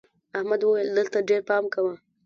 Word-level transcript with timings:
احمد 0.37 0.61
وويل: 0.63 0.89
دلته 0.97 1.17
ډېر 1.29 1.41
پام 1.49 1.63
کوه. 1.73 1.93